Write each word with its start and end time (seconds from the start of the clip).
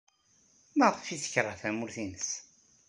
Maɣef 0.77 1.05
ay 1.07 1.19
tekṛeh 1.19 1.55
tamurt-nnes? 1.61 2.29